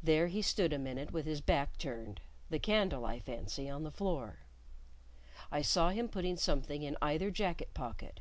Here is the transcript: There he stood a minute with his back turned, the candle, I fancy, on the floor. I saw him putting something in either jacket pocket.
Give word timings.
There 0.00 0.28
he 0.28 0.42
stood 0.42 0.72
a 0.72 0.78
minute 0.78 1.10
with 1.10 1.24
his 1.26 1.40
back 1.40 1.76
turned, 1.76 2.20
the 2.50 2.60
candle, 2.60 3.04
I 3.04 3.18
fancy, 3.18 3.68
on 3.68 3.82
the 3.82 3.90
floor. 3.90 4.46
I 5.50 5.60
saw 5.60 5.88
him 5.90 6.08
putting 6.08 6.36
something 6.36 6.84
in 6.84 6.96
either 7.02 7.32
jacket 7.32 7.74
pocket. 7.74 8.20